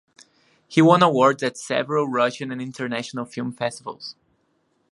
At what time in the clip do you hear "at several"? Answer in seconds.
1.43-2.07